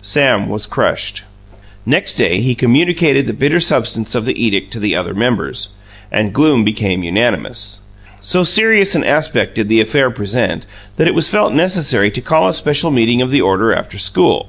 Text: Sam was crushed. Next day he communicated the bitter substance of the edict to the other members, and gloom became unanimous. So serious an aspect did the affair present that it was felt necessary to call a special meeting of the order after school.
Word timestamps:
Sam 0.00 0.48
was 0.48 0.64
crushed. 0.64 1.24
Next 1.84 2.14
day 2.14 2.40
he 2.40 2.54
communicated 2.54 3.26
the 3.26 3.34
bitter 3.34 3.60
substance 3.60 4.14
of 4.14 4.24
the 4.24 4.42
edict 4.42 4.72
to 4.72 4.80
the 4.80 4.96
other 4.96 5.12
members, 5.12 5.74
and 6.10 6.32
gloom 6.32 6.64
became 6.64 7.04
unanimous. 7.04 7.80
So 8.18 8.44
serious 8.44 8.94
an 8.94 9.04
aspect 9.04 9.56
did 9.56 9.68
the 9.68 9.82
affair 9.82 10.10
present 10.10 10.64
that 10.96 11.06
it 11.06 11.14
was 11.14 11.28
felt 11.28 11.52
necessary 11.52 12.10
to 12.12 12.22
call 12.22 12.48
a 12.48 12.54
special 12.54 12.90
meeting 12.90 13.20
of 13.20 13.30
the 13.30 13.42
order 13.42 13.74
after 13.74 13.98
school. 13.98 14.48